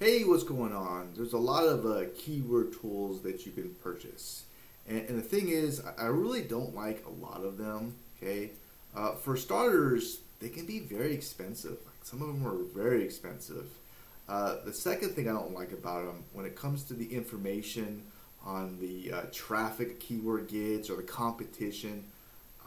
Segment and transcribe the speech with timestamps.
[0.00, 1.12] Hey, what's going on?
[1.14, 4.44] There's a lot of uh, keyword tools that you can purchase.
[4.88, 7.96] And, and the thing is, I really don't like a lot of them.
[8.16, 8.52] Okay,
[8.96, 11.76] uh, for starters, they can be very expensive.
[12.02, 13.66] Some of them are very expensive.
[14.26, 18.02] Uh, the second thing I don't like about them, when it comes to the information
[18.42, 22.04] on the uh, traffic keyword gets or the competition,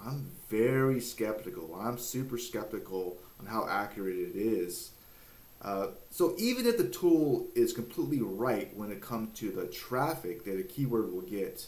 [0.05, 1.75] I'm very skeptical.
[1.81, 4.91] I'm super skeptical on how accurate it is.
[5.64, 10.44] Uh, so even if the tool is completely right when it comes to the traffic
[10.44, 11.67] that a keyword will get,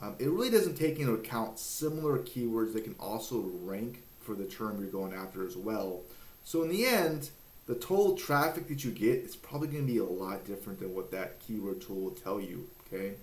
[0.00, 4.44] um, it really doesn't take into account similar keywords that can also rank for the
[4.44, 6.02] term you're going after as well.
[6.44, 7.30] So in the end,
[7.66, 10.94] the total traffic that you get is probably going to be a lot different than
[10.94, 12.68] what that keyword tool will tell you.
[12.86, 13.14] Okay,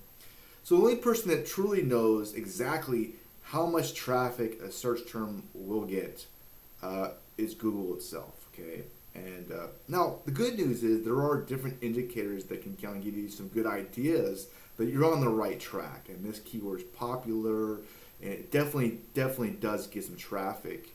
[0.63, 5.86] so the only person that truly knows exactly how much traffic a search term will
[5.86, 6.26] get
[6.84, 8.48] uh, is Google itself.
[8.54, 8.84] Okay,
[9.16, 13.04] and uh, now the good news is there are different indicators that can kind of
[13.04, 14.48] give you some good ideas
[14.78, 17.76] that you're on the right track, and this keyword is popular,
[18.21, 20.90] and it definitely definitely does get some traffic.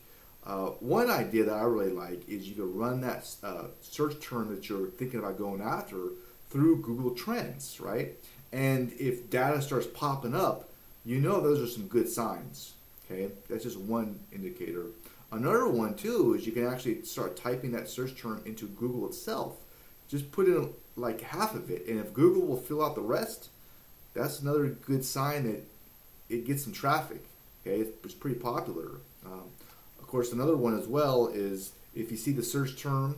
[0.45, 4.53] Uh, one idea that I really like is you can run that uh, search term
[4.55, 5.97] that you're thinking about going after
[6.49, 8.13] through Google Trends, right?
[8.51, 10.69] And if data starts popping up,
[11.05, 12.73] you know those are some good signs.
[13.05, 14.85] Okay, that's just one indicator.
[15.31, 19.57] Another one too is you can actually start typing that search term into Google itself.
[20.09, 23.49] Just put in like half of it, and if Google will fill out the rest,
[24.13, 25.63] that's another good sign that
[26.29, 27.23] it gets some traffic.
[27.65, 28.99] Okay, it's pretty popular.
[29.25, 29.43] Um,
[29.99, 33.17] of course, another one as well is if you see the search term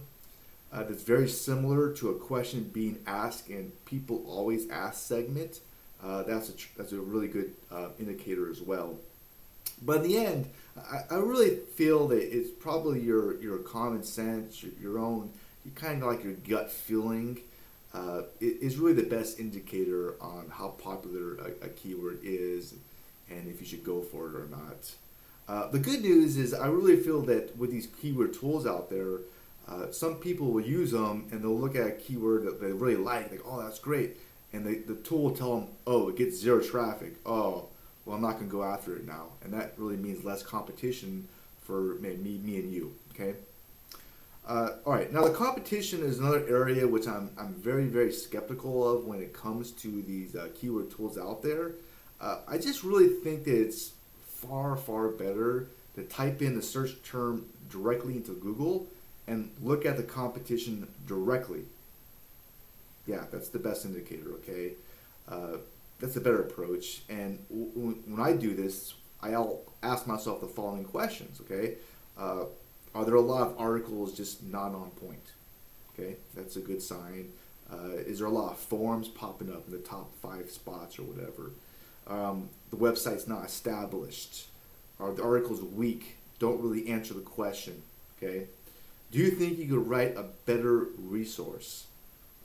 [0.72, 5.62] uh, that's very similar to a question being asked and people always ask segment,
[6.04, 8.98] uh, that's a that's a really good uh, indicator as well.
[9.82, 14.64] But in the end, I, I, really feel that it's probably your your common sense,
[14.64, 15.30] your, your own,
[15.66, 17.40] you kind of like your gut feeling
[17.94, 22.74] uh, is really the best indicator on how popular a, a, keyword is
[23.30, 24.94] and if you should go for it or not.
[25.48, 29.20] Uh, the good news is I really feel that with these keyword tools out there,
[29.68, 32.96] uh, some people will use them and they'll look at a keyword that they really
[32.96, 34.18] like, like, oh, that's great.
[34.52, 37.16] And they, the tool will tell them, oh, it gets zero traffic.
[37.26, 37.70] Oh,
[38.06, 39.28] well, I'm not going to go after it now.
[39.44, 41.28] And that really means less competition
[41.62, 43.36] for me, me and you, okay?
[44.46, 48.90] Uh, all right, now the competition is another area which I'm, I'm very, very skeptical
[48.90, 51.72] of when it comes to these uh, keyword tools out there.
[52.20, 53.94] Uh, I just really think that it's
[54.28, 58.88] far, far better to type in the search term directly into Google
[59.28, 61.62] and look at the competition directly.
[63.08, 64.74] Yeah, that's the best indicator, okay?
[66.00, 67.04] That's a better approach.
[67.10, 71.76] And w- when I do this, I'll ask myself the following questions, okay?
[72.18, 72.46] Uh,
[72.94, 75.32] are there a lot of articles just not on point?
[75.94, 77.30] Okay, that's a good sign.
[77.72, 81.04] Uh, is there a lot of forums popping up in the top five spots or
[81.04, 81.52] whatever?
[82.08, 84.48] Um, the website's not established.
[85.00, 86.18] Are the articles weak?
[86.40, 87.82] Don't really answer the question.
[88.18, 88.48] Okay.
[89.12, 91.86] Do you think you could write a better resource?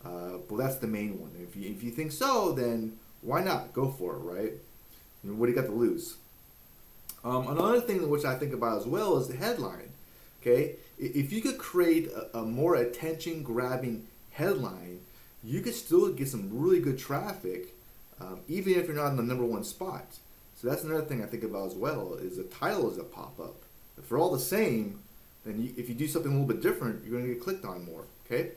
[0.05, 1.31] Uh, well, that's the main one.
[1.43, 3.73] If you, if you think so, then why not?
[3.73, 4.53] Go for it, right?
[5.23, 6.17] What do you got to lose?
[7.25, 9.91] Um, another thing which I think about as well is the headline.
[10.41, 15.01] Okay, if you could create a, a more attention grabbing headline,
[15.43, 17.75] you could still get some really good traffic,
[18.21, 20.07] um, even if you're not in the number one spot.
[20.61, 23.57] So that's another thing I think about as well is the titles that pop up.
[23.97, 25.01] If they're all the same,
[25.45, 27.65] then you, if you do something a little bit different, you're going to get clicked
[27.65, 28.05] on more.
[28.27, 28.53] Okay.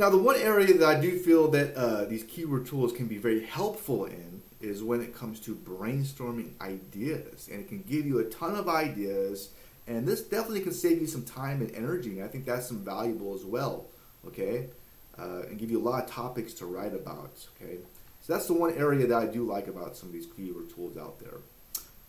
[0.00, 3.18] Now, the one area that I do feel that uh, these keyword tools can be
[3.18, 8.18] very helpful in is when it comes to brainstorming ideas, and it can give you
[8.18, 9.50] a ton of ideas
[9.86, 12.18] and this definitely can save you some time and energy.
[12.18, 13.88] And I think that's some valuable as well.
[14.26, 14.68] Okay,
[15.18, 17.32] uh, and give you a lot of topics to write about.
[17.56, 17.76] Okay,
[18.22, 20.96] so that's the one area that I do like about some of these keyword tools
[20.96, 21.40] out there.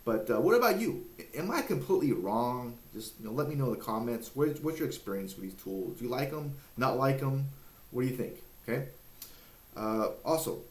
[0.06, 1.04] But uh, what about you?
[1.34, 2.78] Am I completely wrong?
[2.94, 4.34] Just you know, let me know in the comments.
[4.34, 5.98] What, what's your experience with these tools?
[5.98, 6.54] Do you like them?
[6.78, 7.48] Not like them?
[7.92, 8.42] What do you think?
[8.68, 8.88] Okay.
[9.76, 10.62] Uh, also,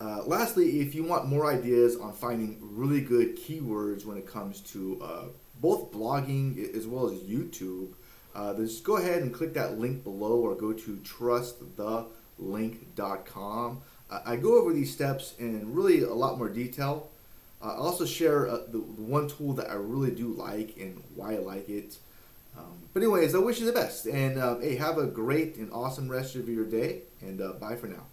[0.00, 4.60] uh, lastly, if you want more ideas on finding really good keywords when it comes
[4.60, 5.24] to uh,
[5.60, 7.88] both blogging as well as YouTube,
[8.34, 13.80] uh, just go ahead and click that link below or go to trustthelink.com.
[14.10, 17.08] Uh, I go over these steps in really a lot more detail.
[17.62, 21.34] I also share uh, the, the, one tool that I really do like and why
[21.34, 21.96] I like it.
[22.56, 24.06] Um, but anyways, I wish you the best.
[24.06, 27.02] And uh, hey, have a great and awesome rest of your day.
[27.20, 28.06] And uh, bye for now.